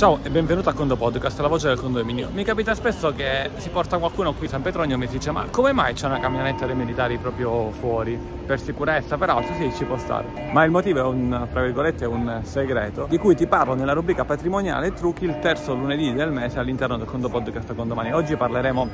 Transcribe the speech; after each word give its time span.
Ciao 0.00 0.18
e 0.22 0.30
benvenuto 0.30 0.70
a 0.70 0.72
Condo 0.72 0.96
Podcast, 0.96 1.38
la 1.40 1.46
voce 1.46 1.68
del 1.68 1.78
condominio. 1.78 2.30
Mi 2.32 2.42
capita 2.42 2.74
spesso 2.74 3.12
che 3.12 3.50
si 3.58 3.68
porta 3.68 3.98
qualcuno 3.98 4.32
qui 4.32 4.46
a 4.46 4.48
San 4.48 4.62
Petronio 4.62 4.94
e 4.94 4.98
mi 4.98 5.06
dice 5.06 5.30
ma 5.30 5.44
come 5.50 5.72
mai 5.72 5.92
c'è 5.92 6.06
una 6.06 6.18
camionetta 6.18 6.64
dei 6.64 6.74
militari 6.74 7.18
proprio 7.18 7.70
fuori? 7.70 8.18
Per 8.46 8.58
sicurezza, 8.58 9.18
peraltro 9.18 9.54
sì, 9.56 9.70
ci 9.76 9.84
può 9.84 9.98
stare. 9.98 10.48
Ma 10.54 10.64
il 10.64 10.70
motivo 10.70 11.00
è 11.00 11.02
un, 11.02 11.46
fra 11.50 11.60
virgolette, 11.60 12.06
un 12.06 12.40
segreto 12.44 13.08
di 13.10 13.18
cui 13.18 13.34
ti 13.34 13.46
parlo 13.46 13.74
nella 13.74 13.92
rubrica 13.92 14.24
patrimoniale 14.24 14.94
trucchi 14.94 15.26
il 15.26 15.38
terzo 15.38 15.74
lunedì 15.74 16.14
del 16.14 16.32
mese 16.32 16.58
all'interno 16.58 16.96
del 16.96 17.06
Condo 17.06 17.28
Podcast 17.28 17.74
Condomani. 17.74 18.14
Oggi 18.14 18.36
parleremo 18.36 18.88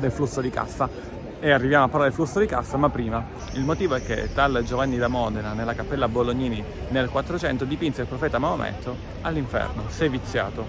del 0.00 0.10
flusso 0.10 0.42
di 0.42 0.50
cassa 0.50 0.86
e 1.42 1.50
arriviamo 1.50 1.86
a 1.86 1.88
parlare 1.88 2.10
del 2.10 2.16
flusso 2.16 2.38
di 2.38 2.46
cassa, 2.46 2.76
ma 2.76 2.88
prima 2.88 3.26
il 3.54 3.64
motivo 3.64 3.96
è 3.96 4.04
che 4.04 4.32
tal 4.32 4.62
Giovanni 4.64 4.96
da 4.96 5.08
Modena 5.08 5.54
nella 5.54 5.74
cappella 5.74 6.06
Bolognini 6.06 6.62
nel 6.90 7.08
400 7.08 7.64
dipinse 7.64 8.02
il 8.02 8.06
profeta 8.06 8.38
Maometto 8.38 8.96
all'inferno, 9.22 9.82
sei 9.88 10.08
viziato. 10.08 10.64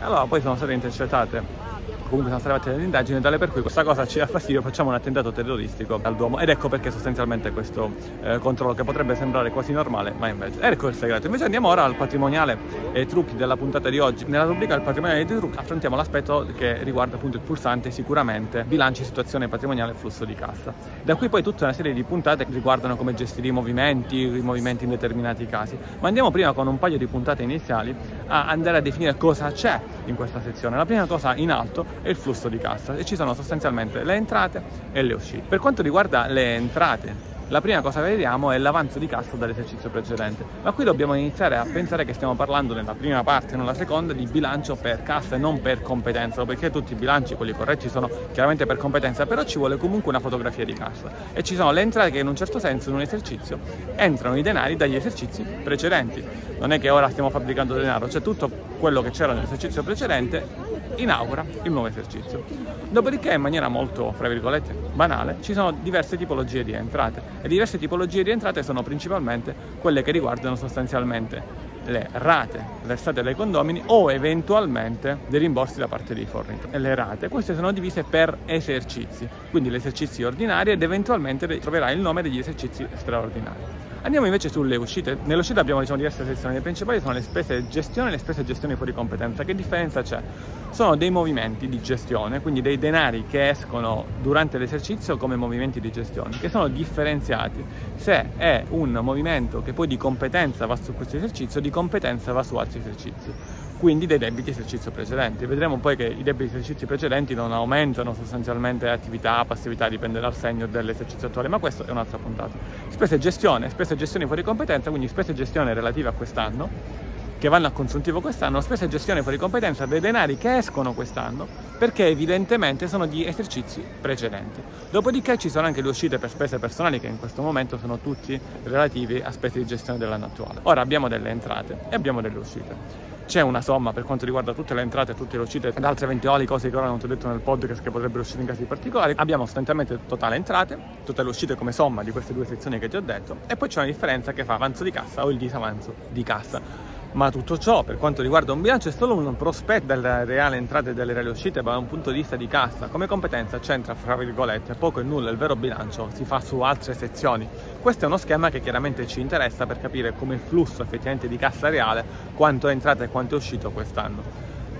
E 0.00 0.02
allora 0.02 0.24
poi 0.24 0.40
sono 0.40 0.56
state 0.56 0.72
intercettate 0.72 1.75
comunque 2.08 2.30
sono 2.30 2.38
state 2.38 2.56
fatte 2.58 2.70
delle 2.70 2.84
indagini 2.84 3.20
tale 3.20 3.38
per 3.38 3.50
cui 3.50 3.60
questa 3.60 3.84
cosa 3.84 4.06
ci 4.06 4.18
dà 4.18 4.26
fastidio, 4.26 4.62
facciamo 4.62 4.90
un 4.90 4.94
attentato 4.94 5.32
terroristico 5.32 5.98
al 6.02 6.16
Duomo 6.16 6.38
ed 6.38 6.48
ecco 6.48 6.68
perché 6.68 6.90
sostanzialmente 6.90 7.50
questo 7.50 7.90
eh, 8.22 8.38
controllo 8.38 8.74
che 8.74 8.84
potrebbe 8.84 9.14
sembrare 9.14 9.50
quasi 9.50 9.72
normale, 9.72 10.12
ma 10.16 10.28
invece 10.28 10.60
ecco 10.60 10.88
il 10.88 10.94
segreto. 10.94 11.26
Invece 11.26 11.44
andiamo 11.44 11.68
ora 11.68 11.84
al 11.84 11.94
patrimoniale 11.94 12.56
e 12.92 13.00
ai 13.00 13.06
trucchi 13.06 13.36
della 13.36 13.56
puntata 13.56 13.90
di 13.90 13.98
oggi. 13.98 14.24
Nella 14.26 14.44
rubrica 14.44 14.74
del 14.74 14.84
patrimoniale 14.84 15.24
dei 15.24 15.36
trucchi 15.36 15.58
affrontiamo 15.58 15.96
l'aspetto 15.96 16.46
che 16.56 16.82
riguarda 16.82 17.16
appunto 17.16 17.36
il 17.36 17.42
pulsante 17.42 17.90
sicuramente 17.90 18.64
bilanci, 18.64 19.04
situazione 19.04 19.48
patrimoniale 19.48 19.92
e 19.92 19.94
flusso 19.94 20.24
di 20.24 20.34
cassa. 20.34 20.72
Da 21.02 21.14
qui 21.14 21.28
poi 21.28 21.42
tutta 21.42 21.64
una 21.64 21.72
serie 21.72 21.92
di 21.92 22.02
puntate 22.02 22.46
che 22.46 22.52
riguardano 22.52 22.96
come 22.96 23.14
gestire 23.14 23.48
i 23.48 23.50
movimenti, 23.50 24.20
i 24.20 24.40
movimenti 24.40 24.84
in 24.84 24.90
determinati 24.90 25.46
casi. 25.46 25.76
Ma 26.00 26.08
andiamo 26.08 26.30
prima 26.30 26.52
con 26.52 26.66
un 26.66 26.78
paio 26.78 26.98
di 26.98 27.06
puntate 27.06 27.42
iniziali 27.42 27.94
a 28.26 28.48
andare 28.48 28.78
a 28.78 28.80
definire 28.80 29.16
cosa 29.16 29.50
c'è 29.50 29.80
in 30.06 30.14
questa 30.14 30.40
sezione. 30.40 30.76
La 30.76 30.86
prima 30.86 31.06
cosa 31.06 31.34
in 31.36 31.50
alto 31.50 31.84
è 32.02 32.08
il 32.08 32.16
flusso 32.16 32.48
di 32.48 32.58
cassa 32.58 32.96
e 32.96 33.04
ci 33.04 33.16
sono 33.16 33.34
sostanzialmente 33.34 34.02
le 34.02 34.14
entrate 34.14 34.62
e 34.92 35.02
le 35.02 35.14
uscite. 35.14 35.44
Per 35.48 35.58
quanto 35.58 35.82
riguarda 35.82 36.26
le 36.26 36.54
entrate, 36.54 37.34
la 37.48 37.60
prima 37.60 37.80
cosa 37.80 38.02
che 38.02 38.08
vediamo 38.08 38.50
è 38.50 38.58
l'avanzo 38.58 38.98
di 38.98 39.06
cassa 39.06 39.36
dall'esercizio 39.36 39.88
precedente, 39.88 40.44
ma 40.64 40.72
qui 40.72 40.82
dobbiamo 40.82 41.14
iniziare 41.14 41.56
a 41.56 41.64
pensare 41.64 42.04
che 42.04 42.12
stiamo 42.12 42.34
parlando 42.34 42.74
nella 42.74 42.94
prima 42.94 43.22
parte 43.22 43.54
e 43.54 43.56
nella 43.56 43.72
seconda 43.72 44.12
di 44.12 44.26
bilancio 44.26 44.74
per 44.74 45.04
cassa 45.04 45.36
e 45.36 45.38
non 45.38 45.60
per 45.60 45.80
competenza, 45.80 46.44
perché 46.44 46.72
tutti 46.72 46.94
i 46.94 46.96
bilanci, 46.96 47.36
quelli 47.36 47.52
corretti, 47.52 47.88
sono 47.88 48.10
chiaramente 48.32 48.66
per 48.66 48.78
competenza, 48.78 49.26
però 49.26 49.44
ci 49.44 49.58
vuole 49.58 49.76
comunque 49.76 50.10
una 50.10 50.18
fotografia 50.18 50.64
di 50.64 50.72
cassa 50.72 51.08
e 51.32 51.44
ci 51.44 51.54
sono 51.54 51.70
le 51.70 51.82
entrate 51.82 52.10
che 52.10 52.18
in 52.18 52.26
un 52.26 52.34
certo 52.34 52.58
senso 52.58 52.88
in 52.88 52.96
un 52.96 53.02
esercizio 53.02 53.60
entrano 53.94 54.36
i 54.36 54.42
denari 54.42 54.74
dagli 54.74 54.96
esercizi 54.96 55.44
precedenti. 55.62 56.24
Non 56.58 56.72
è 56.72 56.80
che 56.80 56.90
ora 56.90 57.10
stiamo 57.10 57.30
fabbricando 57.30 57.74
denaro, 57.74 58.06
c'è 58.06 58.22
tutto 58.22 58.50
quello 58.78 59.02
che 59.02 59.10
c'era 59.10 59.32
nell'esercizio 59.32 59.82
precedente 59.82 60.74
inaugura 60.96 61.44
il 61.62 61.70
nuovo 61.70 61.88
esercizio. 61.88 62.44
Dopodiché, 62.88 63.32
in 63.32 63.40
maniera 63.40 63.68
molto, 63.68 64.12
fra 64.12 64.28
virgolette, 64.28 64.72
banale, 64.94 65.36
ci 65.40 65.52
sono 65.52 65.72
diverse 65.72 66.16
tipologie 66.16 66.64
di 66.64 66.72
entrate 66.72 67.20
e 67.42 67.48
diverse 67.48 67.78
tipologie 67.78 68.22
di 68.22 68.30
entrate 68.30 68.62
sono 68.62 68.82
principalmente 68.82 69.54
quelle 69.80 70.02
che 70.02 70.12
riguardano 70.12 70.56
sostanzialmente 70.56 71.74
le 71.86 72.08
rate 72.12 72.64
versate 72.82 73.22
dai 73.22 73.34
condomini 73.34 73.82
o 73.86 74.10
eventualmente 74.10 75.18
dei 75.28 75.38
rimborsi 75.38 75.78
da 75.78 75.86
parte 75.86 76.14
dei 76.14 76.26
fornitori. 76.26 76.78
Le 76.78 76.94
rate, 76.94 77.28
queste 77.28 77.54
sono 77.54 77.72
divise 77.72 78.02
per 78.02 78.38
esercizi, 78.46 79.28
quindi 79.50 79.70
gli 79.70 79.74
esercizi 79.74 80.22
ordinari 80.22 80.72
ed 80.72 80.82
eventualmente 80.82 81.46
troverai 81.58 81.94
il 81.94 82.00
nome 82.00 82.22
degli 82.22 82.38
esercizi 82.38 82.86
straordinari. 82.94 83.85
Andiamo 84.02 84.26
invece 84.26 84.48
sulle 84.48 84.76
uscite. 84.76 85.18
Nell'uscita 85.24 85.60
abbiamo 85.60 85.80
diciamo, 85.80 85.98
diverse 85.98 86.24
sezioni. 86.24 86.54
Le 86.54 86.60
principali 86.60 87.00
sono 87.00 87.12
le 87.12 87.22
spese 87.22 87.66
gestione 87.68 88.08
e 88.08 88.12
le 88.12 88.18
spese 88.18 88.44
gestione 88.44 88.76
fuori 88.76 88.92
competenza. 88.92 89.44
Che 89.44 89.54
differenza 89.54 90.02
c'è? 90.02 90.22
Sono 90.70 90.96
dei 90.96 91.10
movimenti 91.10 91.68
di 91.68 91.80
gestione, 91.80 92.40
quindi 92.40 92.62
dei 92.62 92.78
denari 92.78 93.24
che 93.26 93.48
escono 93.48 94.04
durante 94.22 94.58
l'esercizio 94.58 95.16
come 95.16 95.36
movimenti 95.36 95.80
di 95.80 95.90
gestione, 95.90 96.38
che 96.38 96.48
sono 96.48 96.68
differenziati. 96.68 97.64
Se 97.96 98.36
è 98.36 98.64
un 98.70 98.90
movimento 99.02 99.62
che 99.62 99.72
poi 99.72 99.86
di 99.86 99.96
competenza 99.96 100.66
va 100.66 100.76
su 100.76 100.94
questo 100.94 101.16
esercizio, 101.16 101.60
di 101.60 101.70
competenza 101.70 102.32
va 102.32 102.42
su 102.42 102.56
altri 102.56 102.80
esercizi 102.80 103.64
quindi 103.78 104.06
dei 104.06 104.18
debiti 104.18 104.50
esercizio 104.50 104.90
precedenti. 104.90 105.46
Vedremo 105.46 105.78
poi 105.78 105.96
che 105.96 106.06
i 106.06 106.22
debiti 106.22 106.54
esercizi 106.54 106.86
precedenti 106.86 107.34
non 107.34 107.52
aumentano 107.52 108.14
sostanzialmente 108.14 108.88
attività, 108.88 109.44
passività, 109.44 109.88
dipende 109.88 110.20
dal 110.20 110.34
segno 110.34 110.66
dell'esercizio 110.66 111.28
attuale, 111.28 111.48
ma 111.48 111.58
questa 111.58 111.84
è 111.84 111.90
un'altra 111.90 112.18
puntata. 112.18 112.56
Spese 112.88 113.18
gestione, 113.18 113.68
spese 113.68 113.96
gestione 113.96 114.26
fuori 114.26 114.42
competenza, 114.42 114.90
quindi 114.90 115.08
spese 115.08 115.34
gestione 115.34 115.74
relative 115.74 116.08
a 116.08 116.12
quest'anno 116.12 117.04
che 117.38 117.48
vanno 117.48 117.66
a 117.66 117.70
consuntivo 117.70 118.22
quest'anno, 118.22 118.62
spese 118.62 118.88
gestione 118.88 119.22
fuori 119.22 119.36
competenza 119.36 119.84
dei 119.84 120.00
denari 120.00 120.38
che 120.38 120.56
escono 120.56 120.94
quest'anno 120.94 121.46
perché 121.78 122.06
evidentemente 122.06 122.88
sono 122.88 123.04
di 123.04 123.26
esercizi 123.26 123.84
precedenti. 124.00 124.62
Dopodiché 124.90 125.36
ci 125.36 125.50
sono 125.50 125.66
anche 125.66 125.82
le 125.82 125.88
uscite 125.88 126.18
per 126.18 126.30
spese 126.30 126.58
personali 126.58 126.98
che 126.98 127.08
in 127.08 127.18
questo 127.18 127.42
momento 127.42 127.76
sono 127.76 127.98
tutti 127.98 128.40
relativi 128.62 129.20
a 129.22 129.30
spese 129.32 129.58
di 129.58 129.66
gestione 129.66 129.98
dell'anno 129.98 130.24
attuale. 130.24 130.60
Ora 130.62 130.80
abbiamo 130.80 131.08
delle 131.08 131.28
entrate 131.28 131.76
e 131.90 131.94
abbiamo 131.94 132.22
delle 132.22 132.38
uscite 132.38 133.15
c'è 133.26 133.40
una 133.40 133.60
somma 133.60 133.92
per 133.92 134.04
quanto 134.04 134.24
riguarda 134.24 134.54
tutte 134.54 134.72
le 134.74 134.82
entrate 134.82 135.12
e 135.12 135.14
tutte 135.14 135.36
le 135.36 135.42
uscite 135.42 135.68
ed 135.68 135.84
altre 135.84 136.06
eventuali 136.06 136.46
cose 136.46 136.70
che 136.70 136.76
ora 136.76 136.86
non 136.86 136.98
ti 136.98 137.04
ho 137.04 137.08
detto 137.08 137.28
nel 137.28 137.40
podcast 137.40 137.82
che 137.82 137.90
potrebbero 137.90 138.20
uscire 138.20 138.40
in 138.40 138.46
casi 138.46 138.64
particolari. 138.64 139.14
Abbiamo 139.16 139.44
sostanzialmente 139.44 139.98
totale 140.06 140.36
entrate, 140.36 140.78
tutte 141.04 141.22
le 141.22 141.28
uscite 141.28 141.56
come 141.56 141.72
somma 141.72 142.02
di 142.02 142.10
queste 142.10 142.32
due 142.32 142.46
sezioni 142.46 142.78
che 142.78 142.88
ti 142.88 142.96
ho 142.96 143.00
detto 143.00 143.38
e 143.46 143.56
poi 143.56 143.68
c'è 143.68 143.80
una 143.80 143.88
differenza 143.88 144.32
che 144.32 144.44
fa 144.44 144.54
avanzo 144.54 144.84
di 144.84 144.90
cassa 144.90 145.24
o 145.24 145.30
il 145.30 145.38
disavanzo 145.38 145.94
di 146.10 146.22
cassa. 146.22 146.94
Ma 147.12 147.30
tutto 147.30 147.56
ciò, 147.56 147.82
per 147.82 147.96
quanto 147.96 148.20
riguarda 148.20 148.52
un 148.52 148.60
bilancio, 148.60 148.90
è 148.90 148.92
solo 148.92 149.14
un 149.14 149.36
prospetto 149.36 149.86
delle 149.86 150.26
reali 150.26 150.58
entrate 150.58 150.90
e 150.90 150.92
delle 150.92 151.14
reali 151.14 151.30
uscite, 151.30 151.62
ma 151.62 151.70
da 151.70 151.78
un 151.78 151.86
punto 151.86 152.10
di 152.10 152.18
vista 152.18 152.36
di 152.36 152.46
cassa. 152.46 152.88
Come 152.88 153.06
competenza 153.06 153.58
c'entra, 153.58 153.94
fra 153.94 154.16
virgolette, 154.16 154.74
poco 154.74 155.00
e 155.00 155.02
nulla, 155.02 155.30
il 155.30 155.38
vero 155.38 155.56
bilancio 155.56 156.10
si 156.12 156.26
fa 156.26 156.40
su 156.40 156.60
altre 156.60 156.92
sezioni. 156.92 157.48
Questo 157.86 158.02
è 158.02 158.08
uno 158.08 158.16
schema 158.16 158.50
che 158.50 158.60
chiaramente 158.60 159.06
ci 159.06 159.20
interessa 159.20 159.64
per 159.64 159.78
capire 159.78 160.12
come 160.12 160.34
il 160.34 160.40
flusso 160.40 160.82
effettivamente 160.82 161.28
di 161.28 161.36
cassa 161.36 161.68
reale, 161.68 162.04
quanto 162.34 162.66
è 162.66 162.72
entrata 162.72 163.04
e 163.04 163.08
quanto 163.08 163.36
è 163.36 163.38
uscito 163.38 163.70
quest'anno. 163.70 164.24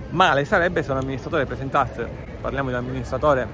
Male 0.09 0.43
sarebbe 0.43 0.83
se 0.83 0.91
un 0.91 0.97
amministratore 0.97 1.45
presentasse, 1.45 2.05
parliamo 2.41 2.67
di 2.67 2.75
un 2.75 2.81
amministratore 2.81 3.47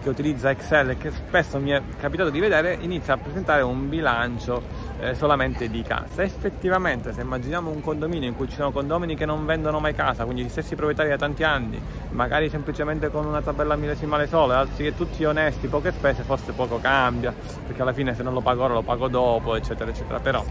che 0.00 0.08
utilizza 0.08 0.50
Excel 0.50 0.90
e 0.90 0.96
che 0.96 1.10
spesso 1.10 1.58
mi 1.58 1.70
è 1.70 1.82
capitato 1.98 2.30
di 2.30 2.38
vedere, 2.38 2.78
inizia 2.82 3.14
a 3.14 3.16
presentare 3.16 3.62
un 3.62 3.88
bilancio 3.88 4.62
eh, 5.00 5.14
solamente 5.14 5.68
di 5.68 5.82
casa. 5.82 6.22
Effettivamente, 6.22 7.12
se 7.12 7.22
immaginiamo 7.22 7.70
un 7.70 7.80
condominio 7.80 8.28
in 8.28 8.36
cui 8.36 8.48
ci 8.48 8.56
sono 8.56 8.70
condomini 8.70 9.16
che 9.16 9.24
non 9.24 9.46
vendono 9.46 9.80
mai 9.80 9.94
casa, 9.94 10.24
quindi 10.24 10.44
gli 10.44 10.48
stessi 10.48 10.74
proprietari 10.74 11.08
da 11.08 11.16
tanti 11.16 11.42
anni, 11.42 11.80
magari 12.10 12.48
semplicemente 12.48 13.10
con 13.10 13.24
una 13.24 13.40
tabella 13.40 13.76
millesimale 13.76 14.26
solo, 14.26 14.52
altri 14.52 14.84
che 14.84 14.94
tutti 14.94 15.24
onesti, 15.24 15.68
poche 15.68 15.92
spese, 15.92 16.22
forse 16.22 16.52
poco 16.52 16.78
cambia, 16.80 17.34
perché 17.66 17.82
alla 17.82 17.92
fine 17.92 18.14
se 18.14 18.22
non 18.22 18.34
lo 18.34 18.40
pago 18.40 18.64
ora 18.64 18.74
lo 18.74 18.82
pago 18.82 19.08
dopo, 19.08 19.56
eccetera, 19.56 19.90
eccetera. 19.90 20.20
Però 20.20 20.44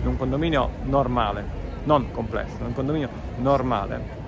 in 0.00 0.06
un 0.06 0.16
condominio 0.16 0.70
normale, 0.84 1.62
non 1.84 2.10
complesso, 2.10 2.56
in 2.60 2.66
un 2.66 2.74
condominio 2.74 3.08
normale, 3.38 4.22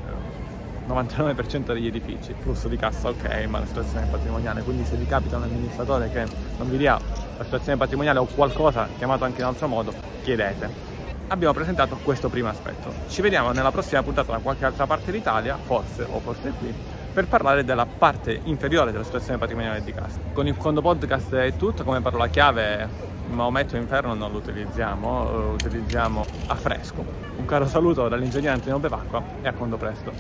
99% 0.89 1.73
degli 1.73 1.89
edifici, 1.89 2.35
flusso 2.39 2.69
di 2.69 2.77
cassa 2.77 3.09
ok, 3.09 3.47
ma 3.49 3.59
la 3.59 3.67
situazione 3.67 4.07
patrimoniale, 4.07 4.63
quindi 4.63 4.85
se 4.85 4.97
vi 4.97 5.07
capita 5.07 5.37
un 5.37 5.43
amministratore 5.43 6.09
che 6.11 6.25
non 6.59 6.71
vi 6.71 6.77
dia 6.77 6.99
la 7.37 7.45
situazione 7.45 7.79
patrimoniale 7.79 8.19
o 8.19 8.27
qualcosa 8.27 8.89
chiamato 8.97 9.25
anche 9.25 9.41
in 9.41 9.47
altro 9.47 9.69
modo, 9.69 9.93
chiedete. 10.23 10.95
Abbiamo 11.29 11.53
presentato 11.53 11.99
questo 12.03 12.29
primo 12.29 12.49
aspetto. 12.49 12.93
Ci 13.09 13.21
vediamo 13.21 13.51
nella 13.53 13.73
prossima 13.73 14.03
puntata 14.03 14.33
da 14.33 14.39
qualche 14.39 14.65
altra 14.65 14.87
parte 14.87 15.11
d'Italia, 15.11 15.59
forse 15.61 16.07
o 16.09 16.21
forse 16.21 16.53
qui, 16.59 16.73
per 17.13 17.27
parlare 17.27 17.65
della 17.65 17.87
parte 17.87 18.41
inferiore 18.45 18.93
della 18.93 19.05
situazione 19.05 19.39
patrimoniale 19.39 19.83
di 19.83 19.93
casa. 19.93 20.19
Con 20.33 20.47
il 20.47 20.55
secondo 20.55 20.83
podcast 20.83 21.35
è 21.35 21.57
tutto, 21.57 21.83
come 21.83 22.01
parola 22.01 22.29
chiave 22.29 22.89
Maometto 23.29 23.77
Inferno 23.77 24.15
non 24.15 24.31
lo 24.31 24.39
utilizziamo, 24.39 25.31
lo 25.31 25.51
utilizziamo 25.51 26.25
a 26.47 26.55
fresco. 26.55 27.05
Un 27.37 27.45
caro 27.45 27.67
saluto 27.67 28.09
dall'ingegnere 28.09 28.55
Antonio 28.55 28.79
Bevacqua 28.79 29.23
e 29.43 29.49
a 29.49 29.53
quando 29.53 29.77
presto. 29.77 30.13